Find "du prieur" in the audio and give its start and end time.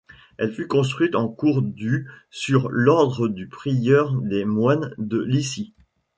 3.27-4.13